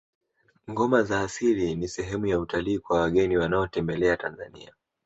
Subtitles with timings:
[0.69, 4.73] ngoma za asili ni sehemu ya utalii kwa wageni wanaotembelea tanzania